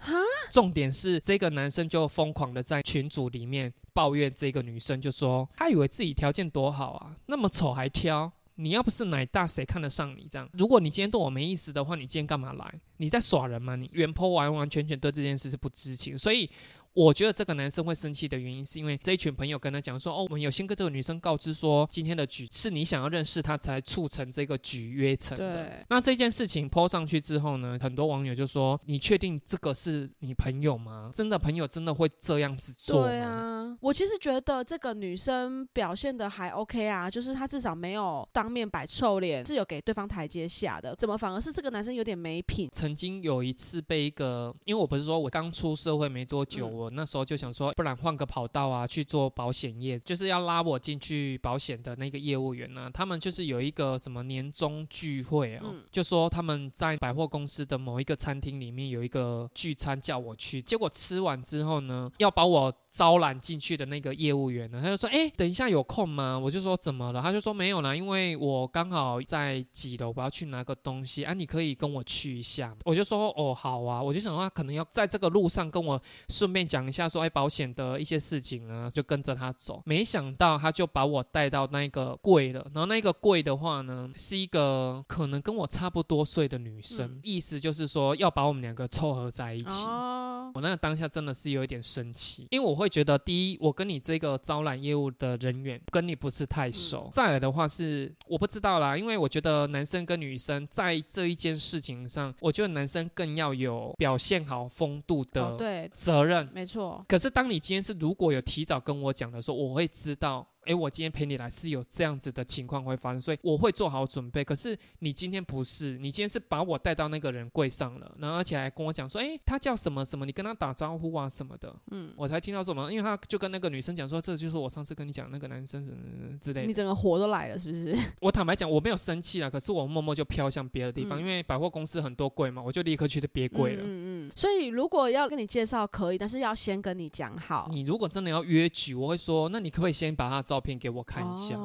[0.51, 8.31] 重点是这个男生就疯狂的在群组里面抱怨这个女生，就说她以为自己条件多好啊，那么丑还挑。
[8.55, 10.27] 你要不是奶大，谁看得上你？
[10.29, 12.79] 这样，如果你今天对我没意思的话，你今天干嘛来？
[12.97, 13.75] 你在耍人吗？
[13.75, 16.47] 你原坡完完全全对这件事是不知情，所以
[16.93, 25.65] 我觉得这个男生会生气的原因，是因为这一群朋友跟他讲说，哦，我们有先跟这个女生告知说，今天的局是你想要认识她才促成这个局约成的。
[25.65, 31.11] 对，那这件事情 PO 上去之后呢，很多网友就说：“你确定这个是你朋友吗？
[31.15, 40.95] 真的朋友真的会这样子做吗？”对啊，我其实觉得这个女生表现的还 OK 啊，就是她至少没有当面摆臭脸，是有给对方台阶下的。
[40.95, 42.69] 怎么反而是这个男生有点没品？
[42.71, 60.61] 曾经有一次被一个，因为我不是说我刚出社会没多久，嗯我那时候就想说，不然换个跑道啊，去做保险业，就是要拉我进去保险的那个业务员呢、他们就是有一个什么年终聚会啊，嗯就说他们在百货公司的某一个餐厅里面有一个聚餐，叫我去。
[60.61, 79.83] 结果吃完之后呢，要把我招揽进去的那个业务员呢，他就说：“哎、等一下有空吗？”我就说：“怎么了？”他就说：“没有啦，因为我刚好在几楼，我要去拿个东西啊，你可以跟我去一下。”我就说：“哦，好啊。”我就想说他可能要在这个路上跟我顺便讲一下说，哎，保险的一些事情啊，就跟着他走。
[79.85, 89.85] 没想到他就把我带到那个柜了，然后那个柜的话呢，是一个可能跟我差不多岁的女生，嗯意思就是说要把我们两个凑合在一起。
[89.85, 106.49] 哦，我那个当下真的是有一点生气，因为我会觉得，第一，我跟你这个招揽业务的人员跟你不是太熟；嗯再来的话是我不知道啦，因为我觉得男生跟女生在这一件事情上，我觉得男生更要有表现好风度哦的，责任。
[106.63, 110.47] 没错，可是当你今天是如果有提早跟我讲的时候，我会知道。
[110.65, 114.43] 诶，我今天陪你来是有这样子的情况会发生，所以我会做好准备。
[114.43, 121.73] 可是你今天不是，你今天是把我带到那个人柜上了，然后而且还跟我讲说，诶，他叫什么什么，你跟他打招呼啊什么的。
[121.91, 126.67] 嗯，我才听到什么，因为他就跟那个女生讲说，这就是我上次跟你讲那个男生什么什么之类的。
[126.67, 127.97] 你整个火都来了，是不是？
[128.21, 133.83] 我坦白讲，我没有生气啊，可是我默默就飘向别的地方，嗯因为百货公司很多柜嘛，我就立刻去的别柜了。
[133.83, 134.31] 嗯嗯嗯。
[134.35, 137.67] 所以如果要跟你介绍可以，但是要先跟你讲好。
[137.71, 141.55] 你如果真的要约局，我会说，那你可不可以先把他的照片给我看一下？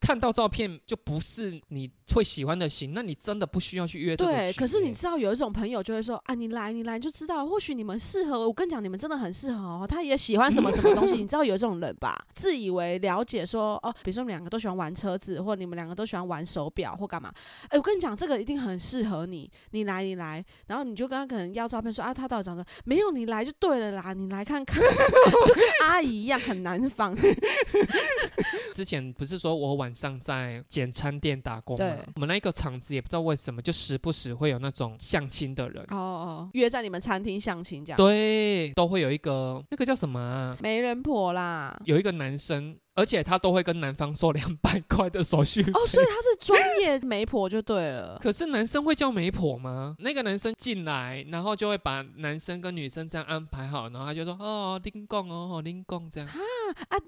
[0.00, 8.46] 看到照片就不是你会喜欢的型，那你真的不需要去约这个对，可是你欸知道有一种朋友就会说啊，你来你来就知道，或许你们适合。
[8.46, 9.86] 我跟你讲，你们真的很适合哦。
[9.88, 12.16] 他也喜欢什么什么东西，你知道有这种人吧？
[12.34, 17.32] 自以为了解说哦，比如说你们两个都喜欢玩车子，或你们两个都喜欢玩手表或干嘛。
[17.68, 19.50] 哎，我跟你讲，这个一定很适合你。
[19.70, 24.82] 你来你来，然后你就跟他可能要照片说啊，他到底长说没有你来就对了啦，你来看看，
[25.46, 27.16] 就跟阿姨一样很难防。
[28.74, 31.98] 之前不是说我晚上在简餐店打工对？
[32.14, 35.84] 我们那个厂子也不知道为什么，就时不时会有那种相亲的人。
[35.90, 37.96] 哦哦，约在你们餐厅相亲这样。
[37.96, 40.56] 对，都会有一个那个叫什么、啊？
[40.60, 41.78] 媒人婆啦。
[41.84, 45.72] 有一个男生，而且他都会跟男方收两百块的手续费。
[45.72, 48.18] 哦，所以他是专业媒婆就对了。
[48.22, 49.94] 可是男生会叫媒婆吗？
[49.98, 56.28] 那个男生进来，然后就会把男生跟女生这样安排好，然后他就说：“哦，林贡哦，林贡这样。
[56.28, 56.34] 啊，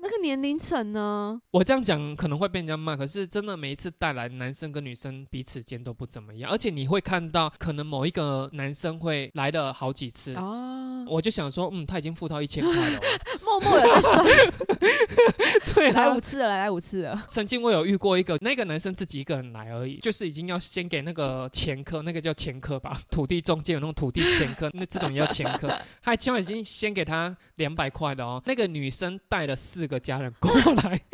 [0.00, 10.34] 那个年龄层呢？”我这样讲可能会被人家骂，可是真的每一次带来男生跟女生彼此间都不怎么样，而且你会看到可能某一个男生会来了好几次。
[10.34, 13.00] 哦，我就想说，嗯，他已经付到一千块了哦。
[13.44, 14.24] 默默的在算，
[15.74, 17.24] 对啊来五，次了，来五次了。
[17.28, 28.42] 曾经我有遇过一个，那个男生自己一个人来而已，就是已经要先给那个前科，那个叫前科吧，土地中介有那种土地前科，那这种也叫前科，他起码已经先给他两百块的哦。
[28.44, 30.52] 那个女生带了四个家人过
[30.84, 31.00] 来。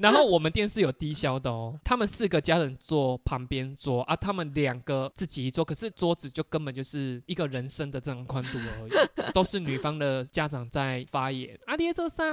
[0.00, 8.92] 然后我们店是有低消的哦，他们四个家人坐旁边桌啊，他们两个自己一桌，可是桌子就根本就是一个人生的这种宽度而已，
[9.34, 11.54] 都是女方的家长在发言。
[11.66, 12.24] 啊，你在做啥？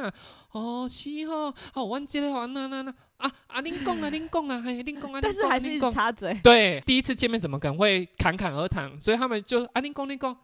[0.54, 6.40] 哦，是哦，哦，阮这个哦，那那那啊啊，恁讲啦，恁讲啦，嘿，您讲啊，但是还是插嘴。
[6.42, 8.90] 对，第一次见面怎么可能会侃侃而谈？
[9.02, 10.38] 所以他们就啊，您讲您讲。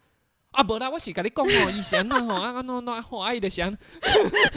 [0.54, 3.76] 啊，无啦，我是跟你讲哦，以前那吼，啊啊喏喏，吼阿姨的想，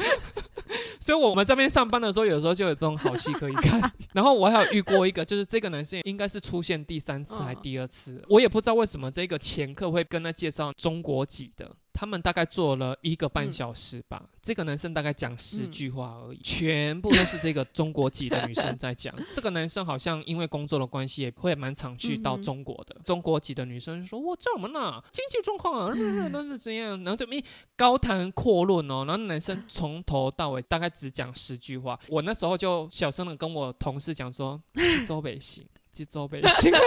[1.00, 3.80] 所以我们这边上班的时候，有时候就有这种好戏可以看。
[4.12, 11.70] 然后我还有遇过一个，就是这个男生应该是出现第三次还嗯第二次，我也不知道为什么这个前客会跟他介绍中国籍的。
[11.96, 14.22] 他们大概做了一个半嗯小时吧。
[14.42, 19.12] 这个男生大概讲十嗯句话而已，全部都是这个中国籍的女生在讲。
[19.32, 22.94] 这个男生好像因为工作的关系，也会蛮常去到中国的。
[23.04, 25.02] 中国籍的女生说：“我怎么了？
[25.10, 25.94] 经济状况啊，
[26.30, 27.42] 那是怎样？”然后这么一
[27.74, 31.98] 高谈阔论哦，然后男生从头到尾大概只讲十句话。
[32.08, 36.72] 我那时候就小声的跟我同事讲说：“这周北行，这周北行。”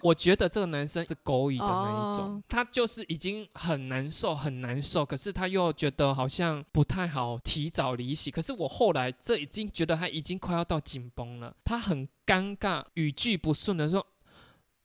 [0.00, 8.30] 我觉得这个男生是勾引的那一种哦他就是已经很难受，很难受，可是他又觉得好像不太好提早离席。
[8.30, 14.06] 可是我后来这已经觉得他已经快要到紧绷了，他很尴尬，语句不顺的说：“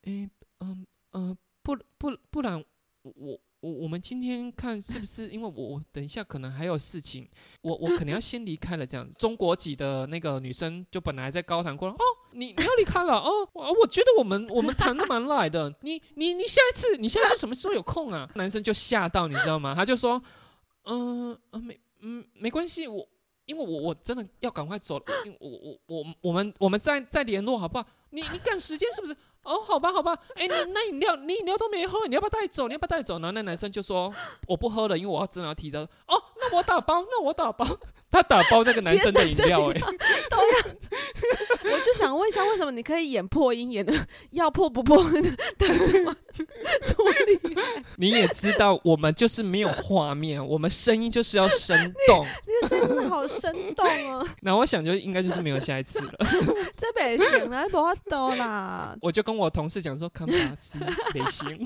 [0.06, 0.28] 诶，
[0.62, 2.64] 嗯呃，不不不然
[3.04, 5.30] 我我我们今天看是不是？
[5.30, 7.26] 因为我我等一下可能还有事情，
[7.62, 8.86] 我我可能要先离开了。
[8.86, 12.04] 这样子，中国籍的那个女生就本来在高谈阔论，哦，
[12.34, 18.30] 你你要离开了哦，我我觉得我们我们谈的蛮来的，你你你下一次你下一次什么时候有空啊？
[18.36, 19.74] 男生就吓到，你知道吗？
[19.74, 20.22] 他就说，
[20.84, 23.08] 嗯呃没嗯没关系，我。
[23.46, 27.86] 因为我我真的要赶快走了，因为我我我我们我们再再联络好不好？
[28.12, 29.14] 你你赶时间是不是？
[29.44, 32.68] 哦，好吧好吧，哎，那饮料你饮料都没喝，你要不要带走？
[32.68, 33.16] 你要不要带走？
[33.16, 34.14] 然后那男生就说
[34.48, 35.82] 我不喝了，因为我要真的要提着。
[36.08, 37.66] 哦，那我打包，那我打包。
[38.14, 39.82] 他打包那个男生的饮料、哎，
[41.66, 43.92] 我就想问一下，为什么你可以演破音演的
[44.30, 46.16] 要破不破的，但这么
[46.84, 47.84] 这么厉害？
[47.98, 51.76] 你也知道，我们就是没有画面，我们声音就是要生
[52.08, 52.24] 动。
[52.46, 54.24] 你的声音真的好生动哦！
[54.42, 56.14] 那我想就应该就是没有下一次了。
[56.78, 58.96] 这北行啦，不要多啦。
[59.02, 60.78] 我就跟我同事讲说，康巴斯
[61.16, 61.66] 没行。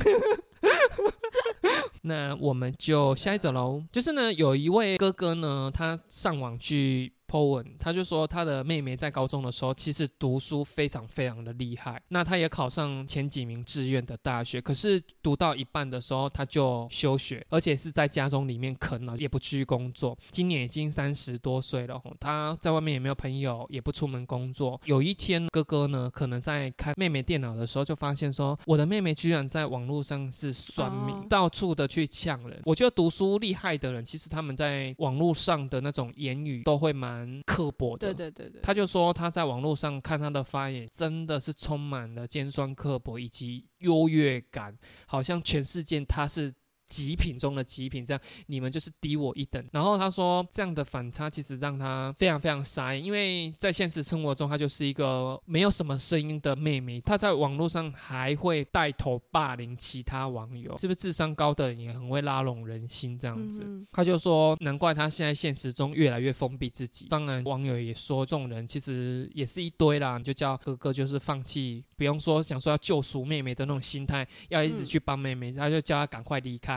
[2.04, 3.84] 那我们就下一则喽。
[3.92, 12.02] 就是呢，有一位哥哥呢，他上网去 po 文，他就说他的妹妹在高中的时候，其实读书非常非常的厉害。
[12.10, 20.18] 那他也考上前几名志愿的大学，可是读到一半的时候，他就休学，而且是在家中里面啃了，也不继续工作。
[20.32, 24.80] 今年已经三十多岁了，吼他在外面也没有朋友，也不出门工作。
[24.86, 32.62] 有一天，哥哥呢，可能在看妹妹电脑的时候，就发现说，我的妹妹居然在网络上是酸民，哦到处的去呛人。
[32.66, 38.14] 我觉得读书厉害的人，其实他们在网络上的那种言语都会蛮刻薄的。
[38.14, 46.54] 对对对对，他就说他在网络上看他的发言，真的是充满了尖酸刻薄以及优越感，好像全世界他是。
[46.88, 49.64] 极品中的极品，这样你们就是低我一等。
[49.72, 63.64] 然后他说，这样的反差其实让他非常非常傻眼，因为在现实生活中，她就是一个没有什么声音的妹妹，她在网络上还会带头霸凌其他网友，是不是智商高的人也很会拉拢人心这样子？
[63.66, 67.08] 嗯他就说，难怪他现在现实中越来越封闭自己。
[67.10, 76.77] 当然，网友也说，这种人其实也是一堆啦，你就叫哥哥就是放弃，不用说想说要救赎妹妹的那种心态，要一直嗯去帮妹妹，他就叫他赶快离开。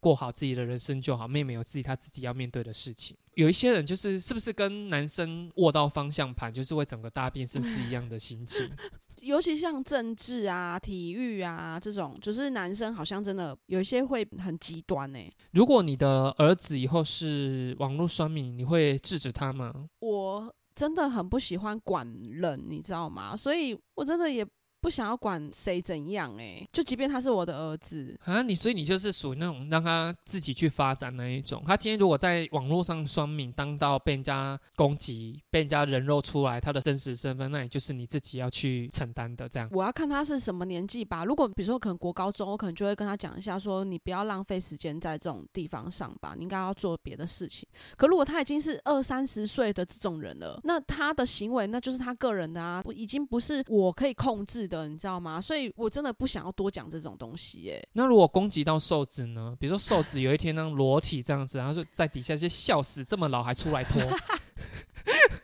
[0.00, 3.16] 过好自己的人生就好，妹妹有自己她自己要面对的事情。
[3.34, 8.68] 有一些人就是是不是跟男生握到方向盘，就是会整个大变身是一样的心情？
[9.22, 15.18] 尤其像政治啊、体育啊这种，就是男生好像真的有一些会很极端呢、
[15.52, 19.88] 如果你的儿子以后是网络酸民，你会制止他吗？
[19.98, 23.34] 我真的很不喜欢管人，你知道吗？
[23.34, 24.46] 所以我真的也
[24.80, 31.62] 不想要管谁怎样哎、就即便他是我的儿子，啊，你所以你就是属于那种让他自己去发展那一种。
[31.66, 39.48] 他今天如果在网络上双敏，当到被人家攻击、被人家人肉出来他的真实身份，那也就是你自己要去承担的。
[39.48, 41.24] 这样，我要看他是什么年纪吧。
[41.24, 47.68] 如果比如说可能国高中，我可能就会跟他讲一下，说你不要浪费时间在这种地方上吧，你应该要做别的事情。
[47.96, 55.40] 可如果他已经是二三十岁的这种人了，那他的行为那就是他个人的啊，不已经不是我可以控制的，你知道吗？
[55.40, 59.56] 所以我真的不想要多讲这种东西耶、那如果攻击到瘦子呢？
[59.58, 64.02] 比如说瘦子有一天呢裸体这样子，然后就在底下就笑死，这么老还出来脱。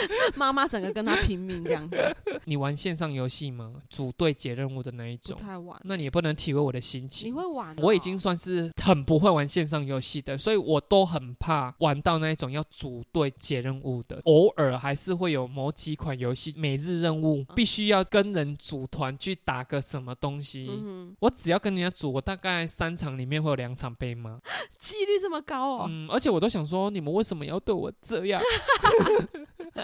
[0.36, 1.96] 妈妈整个跟他拼命这样子，
[2.44, 3.74] 你玩线上游戏吗？
[3.88, 5.80] 组队解任务的那一不种，太晚。
[5.84, 7.34] 那你也不能体会我的心情你情。
[7.34, 14.20] 会玩哦、我已经算是很不会玩线上游戏的，所以我都很怕玩到那一种要组队解任务的。
[14.24, 20.68] 偶尔还是会有某几款游戏每日任务必须要跟人组团去打个什么东西。
[20.70, 24.30] 嗯我只要跟人家组，我大概三场里面会有两场被骂。
[24.30, 24.40] 哼，
[24.80, 25.86] 几率这么高哦。
[25.88, 28.40] 嗯，而且我都想说，你们为什么要对我这样？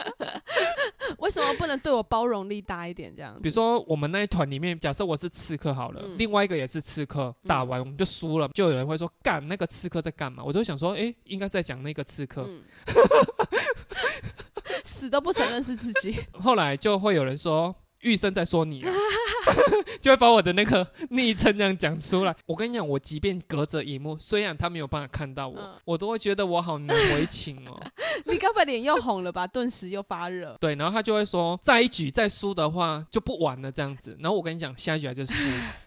[1.19, 3.39] 为什么不能对我包容力大一点这样？
[3.43, 10.43] 比如说我们那一团里面，假设我是刺客好了，嗯另外一个也是刺客，打完我们就输了，就有人会说干那个刺客在干嘛？
[10.45, 12.45] 我就想说，诶，应该是在讲那个刺客。
[12.49, 12.63] 嗯，
[14.85, 16.17] 死都不承认是自己。
[16.33, 17.75] 后来就会有人说。
[18.03, 18.93] 玉生在说你啊，
[20.01, 22.35] 就会把我的那个 昵称这样讲出来。
[22.47, 27.81] 我跟你讲，我即便隔着荧幕，虽然他没有办法看到我，嗯我都会觉得我好难为情哦。
[28.27, 29.47] 你刚把脸又红了吧？
[29.47, 30.57] 顿时又发热。
[30.61, 34.17] 对，然后他就会说，再一局再输的话就不玩了这样子。
[34.21, 35.35] 然后我跟你讲，下一局还是输，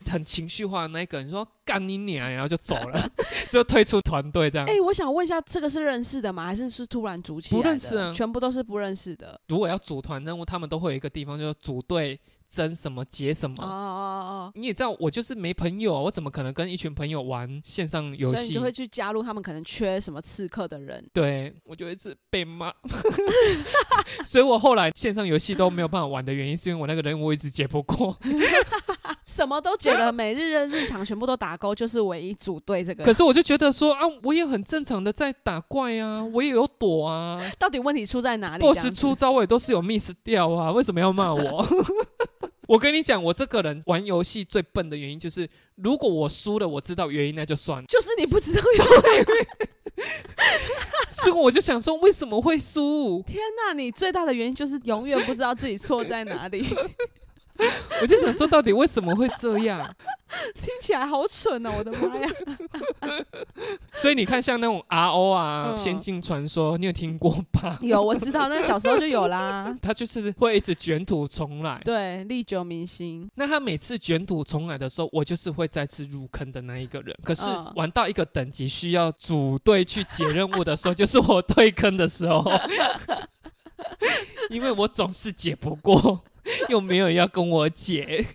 [0.09, 3.09] 很情绪化的那一个人说干你娘，然后就走了，
[3.49, 4.67] 就退出团队这样。
[4.67, 6.45] 哎、我想问一下，这个是认识的吗？
[6.45, 7.63] 还是是突然组起来的？
[7.63, 9.39] 不认识啊全部都是不认识的。
[9.47, 12.04] 如果要组团任务，他们都会有一个地方，就是组队
[12.49, 13.55] 争什么结什么。
[13.59, 18.61] 哦哦哦你也知道，我就是没朋友啊，我怎么可能跟一群朋友玩线上哦，游戏所以你就？
[18.61, 21.03] 会去加入他们可能缺什么刺客的人。
[21.13, 22.71] 对，我就一直被骂，
[24.25, 28.17] 所以我后来线上游戏都没有办法玩的原因，是因为我那个人我一直解不过。
[29.25, 33.03] 什么都觉得每日的日常全部都打勾，就是唯一组队这个。
[33.03, 41.67] 可是我就觉得说啊，我也很正常的在打怪啊，我也有躲啊到底问题出在哪里，BOSS 出招我也都是有 miss 掉啊，为什么要骂我？
[42.67, 47.85] 我跟你讲，我这个人玩游戏最笨的原因就是，如果我输了，我知道原因那就算了。
[47.87, 49.25] 就是你不知道原因。
[51.21, 53.23] 所以我就想说，为什么会输？
[53.27, 56.65] 天哪，你最大的原因就是永远不知道自己错在哪里，
[58.01, 59.89] 我就想说，到底为什么会这样？
[60.55, 61.71] 听起来好蠢哦！
[61.77, 62.27] 我的妈呀！
[63.93, 67.77] 所以你看，像那种 RO 啊，嗯仙境传说》，你有听过吧？
[67.81, 69.73] 有我知道，那小时候就有啦。
[69.81, 71.79] 他就是会一直卷土重来。
[71.85, 73.29] 对，历久弥新。
[73.35, 77.15] 那他每次卷土重来的时候，我就是会再次入坑的那一个人。
[77.23, 82.43] 可是嗯玩到一个等级需要组队去解任务的时候，就是我退坑的时候，
[84.49, 86.21] 因为我总是解不过，
[86.69, 88.25] 又没有要跟我解。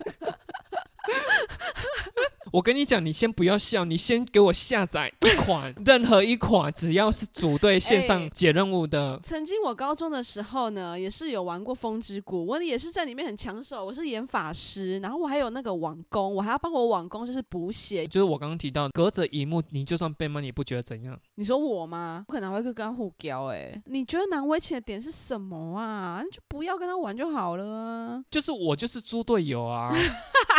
[2.53, 18.07] 我跟你讲，你先不要笑，你先给我下载一款， 任何一款只要是组队线上哎解任务的，曾经我高中的时候呢，也是有玩过《风之谷》，我也是在里面很抢手，我是演法师，然后我还有那个网工，我还要帮我网工就是补血。
[18.07, 21.19] 就是我刚刚提到，隔着荧幕，你就算被骂，你不觉得怎样？
[21.37, 22.25] 你说我吗？
[22.27, 26.21] 我可能还会跟他互飙哎、你觉得难为情的点是什么啊？
[26.25, 28.25] 你就不要跟他玩就好了啊。
[28.31, 29.95] 就是我就是猪队友啊！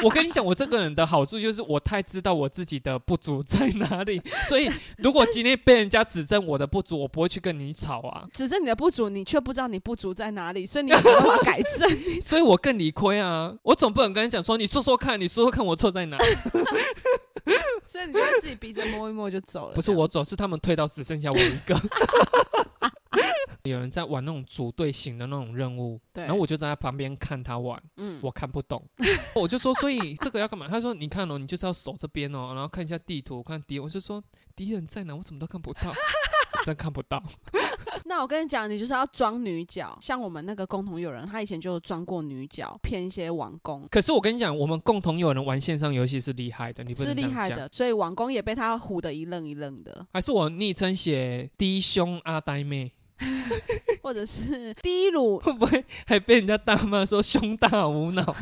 [0.03, 11.89] 我跟你讲，我这个人的好处就是我太知道我自己的不足在哪里， 所以如果今天被人家指正我的不足，我不会去跟你吵啊，指正你的不足，你却不知道你不足在哪里， 所以你也没办法改正。
[12.21, 13.53] 所以我更理亏啊！
[13.63, 16.17] 我总不能跟你讲说，你说说看，你说说看我错在哪？
[17.87, 19.75] 所以你就会自己鼻子摸一摸就走了。
[19.75, 21.75] 不是我走，是他们退到只剩下我一个。
[23.63, 28.83] 有人在玩那种组队型的那种任务，对，然后我就在旁边看他玩，嗯，我看不懂，
[29.35, 30.67] 我就说，所以这个要干嘛？
[30.67, 33.83] 他说，你看哦，你就是要守这边哦，然后看一下地图，看敌人。
[33.83, 34.23] 我就说
[34.55, 35.15] 敌人在哪？
[35.15, 35.93] 我怎么都看不到，
[36.65, 37.21] 真看不到。
[38.05, 47.13] 那我跟你讲，你就是要装女角，像我们那个共同友人，他以前就装过女角，骗一些网工，可是我跟你讲，我们共同友人玩线上游戏是厉害的，你不是。
[47.13, 52.91] 厉害的，所以网工也被他唬得一愣一愣的，还是我昵称写低胸阿呆妹，
[54.01, 58.23] 或者是低乳 会不会还被人家大骂说胸大无脑？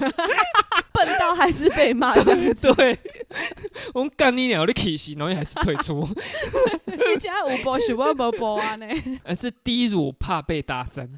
[0.92, 2.98] 笨到还是被骂这样子，对，
[3.94, 6.06] 我们干你鸟的体系，然后还是退出，
[6.86, 8.86] 你家有波是我无波啊呢？
[9.24, 11.10] 而是低乳怕被打声。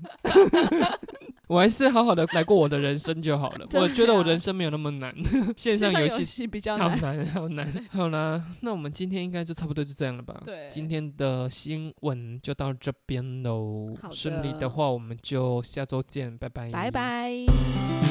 [1.52, 3.66] 我还是好好的来过我的人生就好了。
[3.66, 5.14] 啊我觉得我人生没有那么难，
[5.58, 7.68] 线上游戏戏比较难好难，好难。
[7.92, 10.42] 好啦，那我们今天应该就差不多就这样了吧？
[10.46, 16.90] 对今天的新闻就到这边喽顺利的话，我们就下周见，拜拜，拜。
[16.90, 18.11] 拜。